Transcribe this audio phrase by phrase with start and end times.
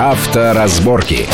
[0.00, 1.28] Авторазборки.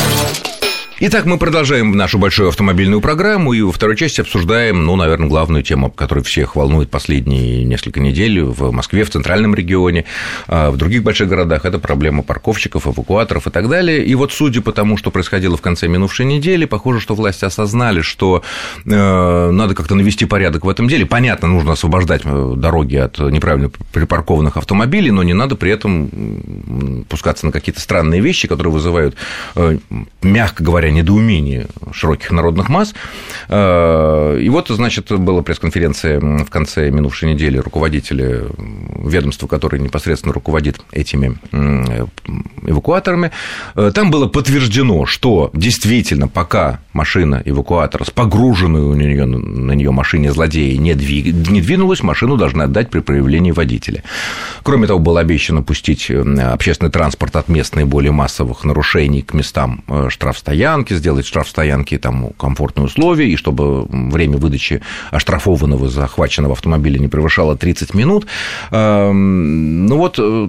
[0.99, 5.63] Итак, мы продолжаем нашу большую автомобильную программу и во второй части обсуждаем, ну, наверное, главную
[5.63, 10.07] тему, которая всех волнует последние несколько недель в Москве, в центральном регионе,
[10.49, 11.67] а, в других больших городах.
[11.67, 14.07] Это проблема парковщиков, эвакуаторов и так далее.
[14.07, 18.01] И вот судя по тому, что происходило в конце минувшей недели, похоже, что власти осознали,
[18.01, 18.43] что
[18.87, 21.05] э, надо как-то навести порядок в этом деле.
[21.05, 27.45] Понятно, нужно освобождать э, дороги от неправильно припаркованных автомобилей, но не надо при этом пускаться
[27.45, 29.15] на какие-то странные вещи, которые вызывают,
[29.57, 29.77] э,
[30.23, 32.95] мягко говоря, говоря, недоумение широких народных масс.
[33.49, 38.45] Э, и вот, значит, была пресс-конференция в конце минувшей недели руководителя
[38.99, 41.37] ведомства, который непосредственно руководит этими
[42.67, 43.31] эвакуаторами.
[43.75, 49.91] Э, там было подтверждено, что действительно пока машина эвакуатора с погруженной у нее, на нее
[49.91, 51.27] машине злодея не, двиг...
[51.27, 54.03] не двинулась, машину должны отдать при проявлении водителя.
[54.63, 60.09] Кроме того, было обещано пустить общественный транспорт от мест наиболее массовых нарушений к местам э,
[60.11, 66.99] штрафстоян стоянки, сделать штраф стоянки там комфортные условия, и чтобы время выдачи оштрафованного захваченного автомобиля
[66.99, 68.27] не превышало 30 минут.
[68.71, 70.49] Эм, ну вот, э,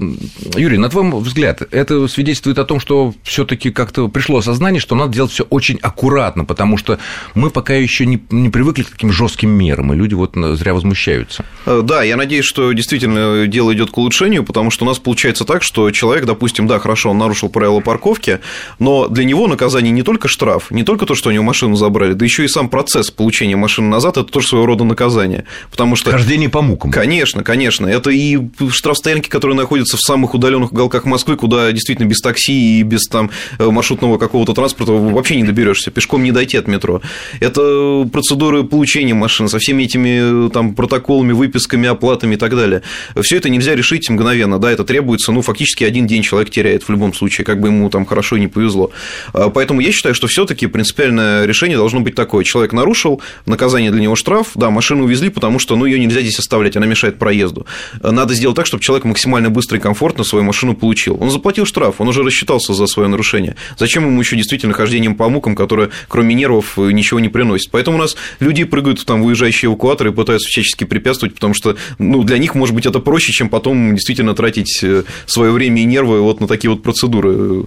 [0.56, 4.96] Юрий, на твой взгляд, это свидетельствует о том, что все таки как-то пришло осознание, что
[4.96, 7.00] надо делать все очень аккуратно, потому что
[7.36, 11.46] мы пока еще не, не привыкли к таким жестким мерам, и люди вот зря возмущаются.
[11.66, 15.46] Э, да, я надеюсь, что действительно дело идет к улучшению, потому что у нас получается
[15.46, 18.40] так, что человек, допустим, да, хорошо, он нарушил правила парковки,
[18.80, 21.76] но для него наказание не только только штраф, не только то, что у него машину
[21.76, 25.46] забрали, да еще и сам процесс получения машины назад это тоже своего рода наказание.
[25.70, 26.10] Потому что...
[26.10, 26.90] Хождение по мукам.
[26.90, 27.86] Конечно, конечно.
[27.86, 28.40] Это и
[28.72, 33.30] штрафстоянки, которые находятся в самых удаленных уголках Москвы, куда действительно без такси и без там
[33.60, 37.02] маршрутного какого-то транспорта вообще не доберешься, пешком не дойти от метро.
[37.40, 42.82] Это процедуры получения машины со всеми этими там протоколами, выписками, оплатами и так далее.
[43.22, 46.90] Все это нельзя решить мгновенно, да, это требуется, ну, фактически один день человек теряет в
[46.90, 48.90] любом случае, как бы ему там хорошо не повезло.
[49.34, 52.46] А, поэтому я считаю, считаю, что все-таки принципиальное решение должно быть такое.
[52.46, 56.40] Человек нарушил, наказание для него штраф, да, машину увезли, потому что ну, ее нельзя здесь
[56.40, 57.66] оставлять, она мешает проезду.
[58.02, 61.18] Надо сделать так, чтобы человек максимально быстро и комфортно свою машину получил.
[61.20, 63.58] Он заплатил штраф, он уже рассчитался за свое нарушение.
[63.78, 67.70] Зачем ему еще действительно хождением по мукам, которое кроме нервов ничего не приносит?
[67.72, 71.76] Поэтому у нас люди прыгают в там выезжающие эвакуаторы и пытаются всячески препятствовать, потому что
[72.00, 75.86] ну, для них, может быть, это проще, чем потом действительно тратить э, свое время и
[75.86, 77.66] нервы вот на такие вот процедуры.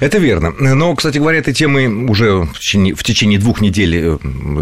[0.00, 0.52] Это верно.
[0.58, 4.18] Но, кстати говоря, этой темой уже в течение, в течение двух недель э,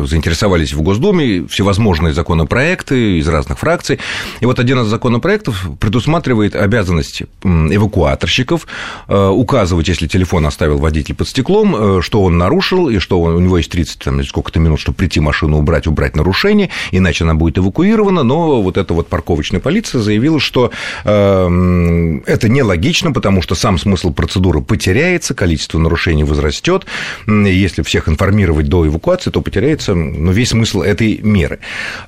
[0.06, 3.98] заинтересовались в Госдуме, всевозможные законопроекты из разных фракций.
[4.40, 8.66] И вот один из законопроектов предусматривает обязанность эвакуаторщиков
[9.08, 13.38] э, указывать, если телефон оставил водитель под стеклом, э, что он нарушил, и что у
[13.38, 17.58] него есть 30 там, сколько-то минут, чтобы прийти машину убрать, убрать нарушение, иначе она будет
[17.58, 18.22] эвакуирована.
[18.22, 20.70] Но вот эта вот парковочная полиция заявила, что
[21.02, 26.86] это нелогично, потому что сам смысл процедуры потеряется, количество нарушений возрастет,
[27.26, 31.60] если всех информировать до эвакуации, то потеряется ну, весь смысл этой меры.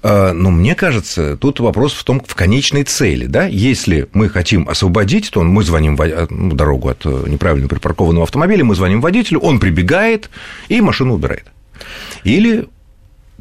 [0.02, 3.26] А, но мне кажется, тут вопрос в том, в конечной цели.
[3.26, 3.46] Да?
[3.46, 8.64] Если мы хотим освободить, то мы звоним в ну, дорогу от э, неправильно припаркованного автомобиля,
[8.64, 10.30] мы звоним водителю, он прибегает
[10.68, 11.46] и машину убирает.
[12.24, 12.68] Или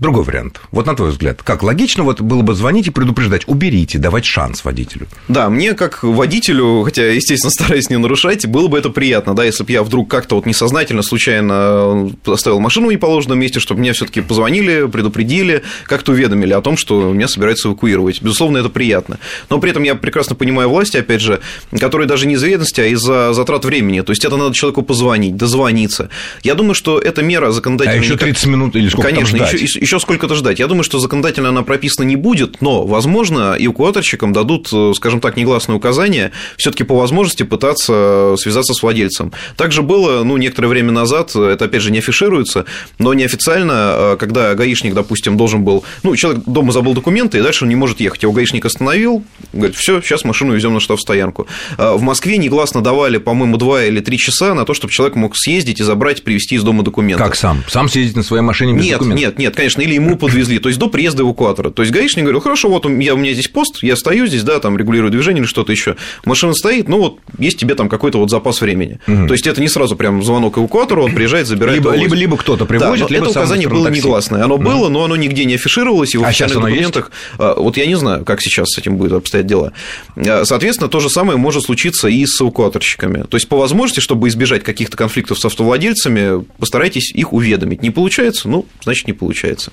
[0.01, 0.59] Другой вариант.
[0.71, 4.65] Вот на твой взгляд, как логично вот было бы звонить и предупреждать, уберите, давать шанс
[4.65, 5.07] водителю?
[5.27, 9.63] Да, мне как водителю, хотя, естественно, стараюсь не нарушать, было бы это приятно, да, если
[9.63, 14.07] бы я вдруг как-то вот несознательно, случайно оставил машину в неположенном месте, чтобы мне все
[14.07, 18.23] таки позвонили, предупредили, как-то уведомили о том, что меня собираются эвакуировать.
[18.23, 19.19] Безусловно, это приятно.
[19.51, 21.41] Но при этом я прекрасно понимаю власти, опять же,
[21.79, 24.01] которые даже не из вредности, а из-за затрат времени.
[24.01, 26.09] То есть это надо человеку позвонить, дозвониться.
[26.41, 28.01] Я думаю, что эта мера законодательная...
[28.01, 29.61] А еще 30 минут или сколько Конечно, там ждать?
[29.61, 30.59] Еще, еще сколько-то ждать.
[30.59, 35.35] Я думаю, что законодательно она прописана не будет, но, возможно, эвакуаторщикам дадут, э, скажем так,
[35.35, 39.33] негласное указание все таки по возможности пытаться связаться с владельцем.
[39.57, 42.65] Также было, ну, некоторое время назад, это, опять же, не афишируется,
[42.99, 45.83] но неофициально, э, когда гаишник, допустим, должен был...
[46.03, 48.23] Ну, человек дома забыл документы, и дальше он не может ехать.
[48.23, 51.47] Его гаишник остановил, говорит, все, сейчас машину везем на штрафстоянку.
[51.77, 55.35] Э, в Москве негласно давали, по-моему, два или три часа на то, чтобы человек мог
[55.35, 57.21] съездить и забрать, привезти из дома документы.
[57.21, 57.61] Как сам?
[57.67, 59.21] Сам съездить на своей машине без нет, документов?
[59.21, 61.69] Нет, нет, конечно, или ему подвезли, то есть до приезда эвакуатора.
[61.69, 64.59] То есть гаишник говорил, хорошо, вот я, у меня здесь пост, я стою здесь, да,
[64.59, 65.95] там регулирую движение или что-то еще.
[66.25, 68.99] Машина стоит, ну вот есть тебе там какой-то вот запас времени.
[69.07, 69.27] Угу.
[69.27, 71.77] То есть это не сразу прям звонок эвакуатору, он приезжает, забирает.
[71.77, 74.01] Либо, либо, либо кто-то привозит, да, либо это указание было такси.
[74.01, 74.43] негласное.
[74.43, 74.63] Оно угу.
[74.63, 77.11] было, но оно нигде не афишировалось, и в а официальных документах.
[77.11, 77.39] Есть?
[77.39, 79.73] А, вот я не знаю, как сейчас с этим будет обстоять дело.
[80.15, 83.23] А, соответственно, то же самое может случиться и с эвакуаторщиками.
[83.23, 87.81] То есть, по возможности, чтобы избежать каких-то конфликтов с автовладельцами, постарайтесь их уведомить.
[87.81, 89.60] Не получается, ну, значит, не получается.
[89.61, 89.71] Границы.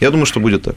[0.00, 0.76] Я думаю, что будет так.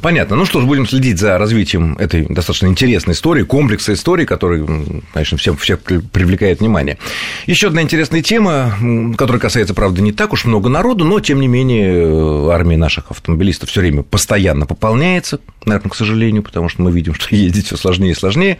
[0.00, 0.36] Понятно.
[0.36, 4.64] Ну что ж, будем следить за развитием этой достаточно интересной истории, комплекса истории, который,
[5.12, 6.98] конечно, всем, всех привлекает внимание.
[7.46, 8.74] Еще одна интересная тема,
[9.16, 13.70] которая касается, правда, не так уж много народу, но, тем не менее, армия наших автомобилистов
[13.70, 18.12] все время постоянно пополняется, наверное, к сожалению, потому что мы видим, что ездить все сложнее
[18.12, 18.58] и сложнее.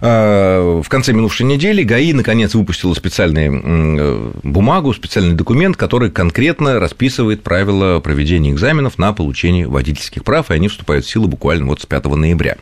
[0.00, 7.42] А, в конце минувшей недели ГАИ, наконец, выпустила специальную бумагу, специальный документ, который конкретно расписывает
[7.42, 11.86] правила проведения экзаменов на получение водительских прав, и они вступают в силу буквально вот с
[11.86, 12.56] 5 ноября.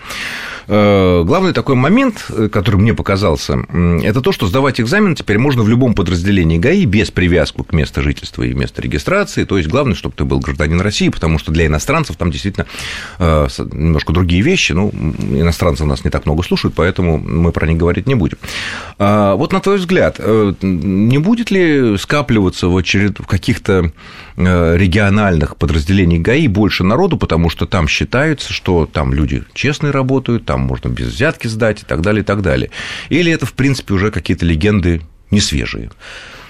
[0.71, 3.59] Э, главный такой момент, э, который мне показался,
[4.03, 8.03] это то, что сдавать экзамен теперь можно в любом подразделении ГАИ без привязки к месту
[8.03, 9.45] жительства и места регистрации.
[9.45, 12.67] То есть главное, чтобы ты был гражданин России, потому что для иностранцев там действительно
[13.19, 14.73] э, немножко другие вещи.
[14.73, 18.39] Ну, иностранцы нас не так много слушают, поэтому мы про них говорить не будем.
[18.99, 20.19] А, вот на твой взгляд,
[20.63, 23.19] не будет ли скапливаться в, очеред...
[23.19, 23.93] в каких-то
[24.37, 30.61] региональных подразделениях ГАИ больше народу, потому что там считается, что там люди честные работают, там
[30.61, 32.71] можно без взятки сдать и так далее, и так далее.
[33.09, 35.91] Или это, в принципе, уже какие-то легенды не свежие?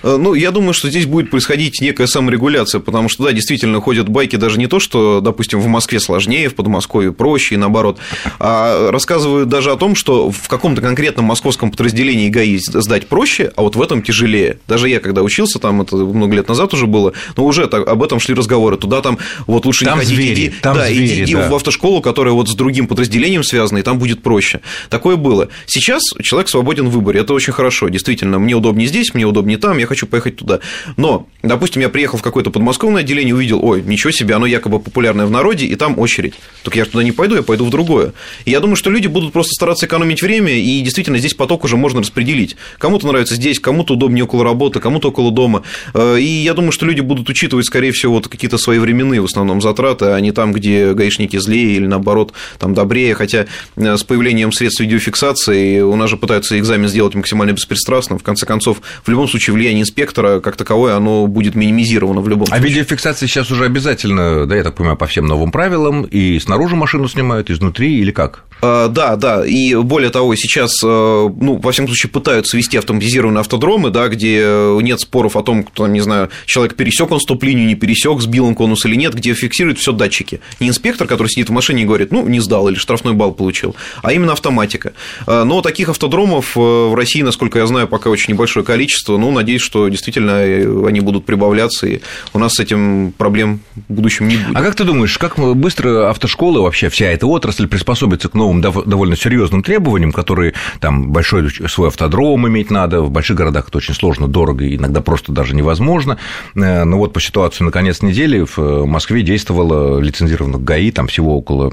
[0.02, 4.08] Э, ну, я думаю, что здесь будет происходить некая саморегуляция, потому что, да, действительно ходят
[4.08, 7.98] байки даже не то, что, допустим, в Москве сложнее, в Подмосковье проще и наоборот,
[8.38, 13.62] а рассказывают даже о том, что в каком-то конкретном московском подразделении ГАИ сдать проще, а
[13.62, 14.58] вот в этом тяжелее.
[14.66, 18.20] Даже я, когда учился, там это много лет назад уже было, но уже об этом
[18.20, 18.76] шли разговоры.
[18.76, 21.48] Туда там вот лучше там не ходить, звери, иди, там да, звери, иди да.
[21.48, 24.60] в автошколу, которая вот с другим подразделением связана, и там будет проще.
[24.88, 25.48] Такое было.
[25.66, 27.88] Сейчас человек свободен в выборе, это очень хорошо.
[27.88, 30.60] Действительно, мне удобнее здесь, мне удобнее там, я хочу поехать туда.
[30.96, 35.26] Но, допустим, я приехал в какое-то подмосковное отделение, увидел, ой, ничего себе, оно якобы популярное
[35.26, 36.34] в народе, и там очередь.
[36.62, 38.12] Так я туда не пойду, я пойду в другое.
[38.44, 41.76] И я думаю, что люди будут просто стараться экономить время, и действительно здесь поток уже
[41.76, 42.56] можно распределить.
[42.78, 45.62] Кому-то нравится здесь, кому-то удобнее около работы, кому-то около дома.
[45.94, 49.24] Э, и я думаю, что люди будут учитывать, скорее всего, вот какие-то свои временные в
[49.24, 53.14] основном затраты, а не там, где гаишники злее или наоборот там добрее.
[53.14, 53.46] Хотя
[53.76, 58.18] э, с появлением средств видеофиксации у нас же пытаются экзамен сделать максимально беспристрастным.
[58.18, 62.44] В конце концов, в любом случае влияние инспектора как таковое, оно будет минимизировано в любом
[62.44, 62.64] а случае.
[62.64, 66.76] А видеофиксация сейчас уже обязательно, да, я так понимаю, по всем новым правилам, и снаружи
[66.76, 68.44] машину снимают, изнутри или как?
[68.60, 73.40] А, да, да, и более того, сейчас, э, ну, во всяком случае, пытаются вести автоматизированные
[73.40, 74.38] автодромы, да, где
[74.82, 78.54] нет споров о том, кто, не знаю, человек пересек он стоп-линию, не пересек, сбил он
[78.54, 80.40] конус или нет, где фиксируют все датчики.
[80.60, 83.76] Не инспектор, который сидит в машине и говорит, ну, не сдал или штрафной балл получил,
[84.02, 84.92] а именно автоматика.
[85.26, 89.62] Но таких автодромов э, в России, насколько я знаю, пока очень небольшое количество, ну, надеюсь,
[89.62, 92.00] что действительно они будут прибавляться, и
[92.32, 94.56] у нас с этим проблем в будущем не будет.
[94.56, 98.60] А как ты думаешь, как быстро автошколы, вообще вся эта отрасль приспособится к новым новым
[98.60, 103.94] довольно серьезным требованиям, которые там большой свой автодром иметь надо, в больших городах это очень
[103.94, 106.18] сложно, дорого, иногда просто даже невозможно.
[106.54, 111.06] Э, но вот по ситуации на конец недели в э, Москве действовало лицензированных ГАИ, там
[111.06, 111.70] всего около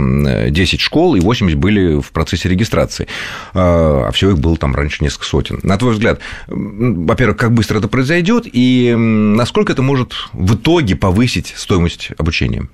[0.50, 3.08] 10 школ, и 80 были в процессе регистрации,
[3.54, 5.60] а всего их было там раньше несколько сотен.
[5.64, 11.54] На твой взгляд, во-первых, как быстро это произойдет, и насколько это может в итоге повысить
[11.56, 12.68] стоимость обучения?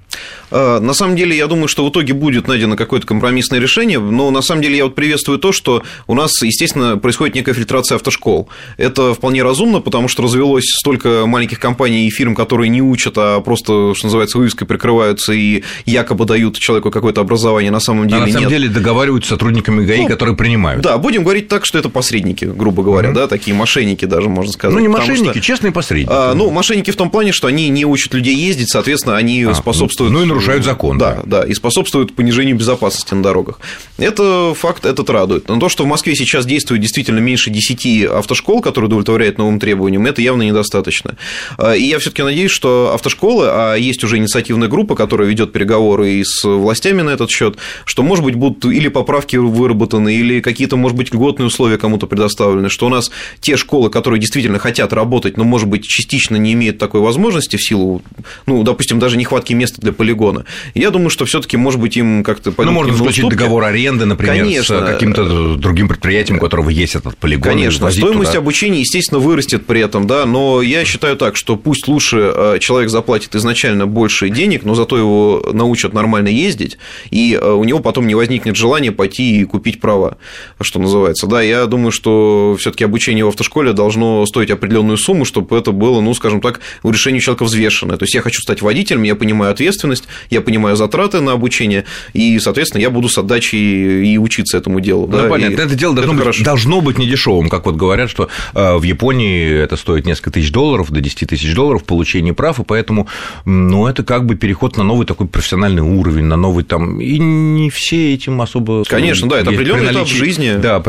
[0.51, 3.99] Э, на самом деле, я думаю, что в итоге будет найдено какое-то компромиссное решение, решение,
[3.99, 7.95] но на самом деле я вот приветствую то, что у нас, естественно, происходит некая фильтрация
[7.95, 8.49] автошкол.
[8.77, 13.41] Это вполне разумно, потому что развелось столько маленьких компаний и фирм, которые не учат, а
[13.41, 18.25] просто, что называется, вывеской прикрываются и якобы дают человеку какое-то образование, на самом деле а
[18.25, 18.49] на самом нет.
[18.49, 20.81] деле договариваются с сотрудниками ГАИ, ну, которые принимают.
[20.81, 23.13] Да, будем говорить так, что это посредники, грубо говоря, mm-hmm.
[23.13, 24.75] да, такие мошенники даже, можно сказать.
[24.75, 26.09] Ну, не мошенники, что, честные посредники.
[26.11, 29.53] А, ну, мошенники в том плане, что они не учат людей ездить, соответственно, они а,
[29.53, 30.13] способствуют...
[30.13, 30.97] Ну, и нарушают закон.
[30.97, 33.59] Да, да, да, и способствуют понижению безопасности на дорогах.
[33.97, 35.47] Это факт этот радует.
[35.47, 40.05] Но то, что в Москве сейчас действует действительно меньше 10 автошкол, которые удовлетворяют новым требованиям,
[40.05, 41.15] это явно недостаточно.
[41.57, 45.51] А, и я все таки надеюсь, что автошколы, а есть уже инициативная группа, которая ведет
[45.51, 50.41] переговоры и с властями на этот счет, что, может быть, будут или поправки выработаны, или
[50.41, 54.93] какие-то, может быть, льготные условия кому-то предоставлены, что у нас те школы, которые действительно хотят
[54.93, 58.01] работать, но, может быть, частично не имеют такой возможности в силу,
[58.45, 60.45] ну, допустим, даже нехватки места для полигона.
[60.73, 64.43] Я думаю, что все таки может быть, им как-то Ну, можно заключить договор аренды, например,
[64.43, 64.85] Конечно.
[64.85, 67.51] с каким-то другим предприятием, у которого есть этот полигон.
[67.51, 68.39] Конечно, стоимость туда.
[68.39, 72.89] обучения, естественно, вырастет при этом, да, но я считаю так, что пусть лучше э, человек
[72.89, 76.77] заплатит изначально больше денег, но зато его научат нормально ездить,
[77.09, 80.17] и э, у него потом не возникнет желания пойти и купить права,
[80.59, 81.27] что называется.
[81.27, 85.71] Да, я думаю, что все таки обучение в автошколе должно стоить определенную сумму, чтобы это
[85.71, 87.97] было, ну, скажем так, у решения человека взвешенное.
[87.97, 92.39] То есть я хочу стать водителем, я понимаю ответственность, я понимаю затраты на обучение, и,
[92.39, 95.07] соответственно, я буду с отдачей и учиться этому делу.
[95.07, 95.61] Ну, да, понятно.
[95.61, 99.63] Это дело должно, это быть, должно быть недешевым, как вот говорят, что э, в Японии
[99.63, 103.07] это стоит несколько тысяч долларов, до 10 тысяч долларов получение прав, и поэтому,
[103.45, 107.69] ну, это как бы переход на новый такой профессиональный уровень, на новый там, и не
[107.69, 108.83] все этим особо...
[108.87, 110.55] Конечно, да, это определенный этап в жизни.
[110.57, 110.81] Да,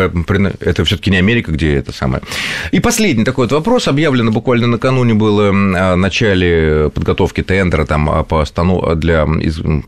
[0.60, 2.22] это все таки не Америка, где это самое.
[2.70, 8.44] И последний такой вот вопрос, объявлено буквально накануне было о начале подготовки тендера там по
[8.44, 9.26] стану для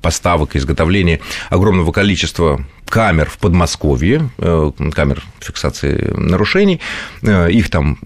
[0.01, 6.81] поставок и изготовления огромного количества камер в Подмосковье, э, камер фиксации нарушений,
[7.23, 7.97] э, их там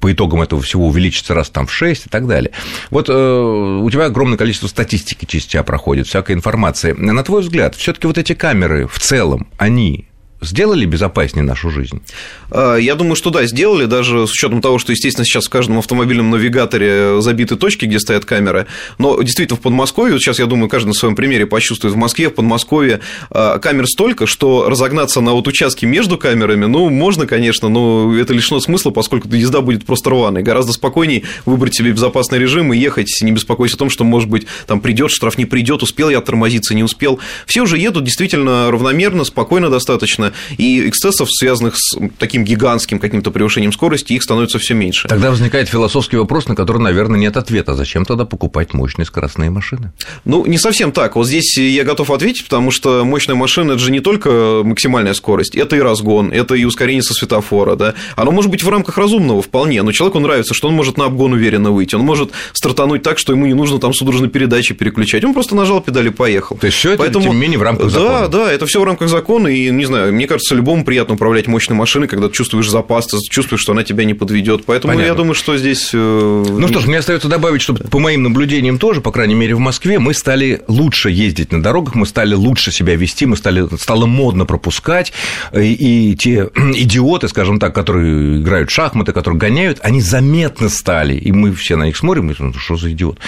[0.00, 2.50] по итогам этого всего увеличится раз там в 6 и так далее.
[2.90, 6.92] Вот э, у тебя огромное количество статистики через тебя проходит, всякой информации.
[6.92, 10.06] На твой взгляд, все таки вот эти камеры в целом, они
[10.40, 12.02] сделали безопаснее нашу жизнь?
[12.50, 15.78] А, я думаю, что да, сделали, даже с учетом того, что, естественно, сейчас в каждом
[15.78, 18.66] автомобильном навигаторе забиты точки, где стоят камеры.
[18.98, 22.28] Но действительно в Подмосковье, вот сейчас, я думаю, каждый на своем примере почувствует, в Москве,
[22.28, 23.00] в Подмосковье
[23.30, 28.32] а, камер столько, что разогнаться на вот участке между камерами, ну, можно, конечно, но это
[28.32, 30.42] лишено смысла, поскольку езда будет просто рваной.
[30.42, 34.46] Гораздо спокойнее выбрать себе безопасный режим и ехать, не беспокоясь о том, что, может быть,
[34.66, 37.18] там придет штраф, не придет, успел я тормозиться, не успел.
[37.46, 43.30] Все уже едут действительно равномерно, спокойно достаточно конечно, и эксцессов, связанных с таким гигантским каким-то
[43.30, 45.08] превышением скорости, их становится все меньше.
[45.08, 47.74] Тогда возникает философский вопрос, на который, наверное, нет ответа.
[47.74, 49.92] Зачем тогда покупать мощные скоростные машины?
[50.24, 51.16] Ну, не совсем так.
[51.16, 55.56] Вот здесь я готов ответить, потому что мощная машина– это же не только максимальная скорость,
[55.56, 57.94] это и разгон, это и ускорение со светофора, да.
[58.16, 61.32] Оно может быть в рамках разумного вполне, но человеку нравится, что он может на обгон
[61.32, 65.34] уверенно выйти, он может стартануть так, что ему не нужно там судорожно передачи переключать, он
[65.34, 66.56] просто нажал педали и поехал.
[66.56, 67.24] То есть все это, Поэтому...
[67.24, 68.28] тем не менее, в рамках закона?
[68.28, 71.46] Да, да, это все в рамках закона, и, не знаю, мне кажется, любому приятно управлять
[71.46, 74.64] мощной машиной, когда ты чувствуешь запас, ты чувствуешь, что она тебя не подведет.
[74.64, 75.10] Поэтому Понятно.
[75.10, 75.90] я думаю, что здесь.
[75.92, 79.54] Э, ну что ж, мне остается добавить, что по моим наблюдениям тоже, по крайней мере,
[79.54, 83.66] в Москве мы стали лучше ездить на дорогах, мы стали лучше себя вести, мы стали
[83.78, 85.12] стало модно пропускать,
[85.54, 91.14] и, и те идиоты, скажем так, которые играют в шахматы, которые гоняют, они заметно стали,
[91.14, 93.18] и мы все на них смотрим, и ну, что за идиот.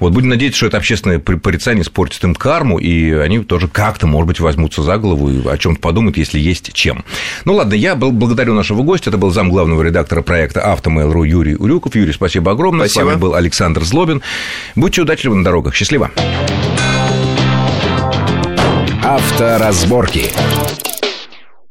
[0.00, 4.28] Вот будем надеяться, что это общественное порицание испортит им карму, и они тоже как-то, может
[4.28, 7.04] быть, возьмутся за голову и о чем-то подумают, если есть чем.
[7.44, 9.10] Ну ладно, я был, благодарю нашего гостя.
[9.10, 11.94] Это был зам главного редактора проекта «Автомейл.ру» Юрий Урюков.
[11.94, 12.86] Юрий, спасибо огромное.
[12.88, 13.04] Спасибо.
[13.04, 14.22] С вами был Александр Злобин.
[14.76, 15.74] Будьте удачливы на дорогах.
[15.74, 16.10] Счастливо.
[19.02, 20.30] Авторазборки.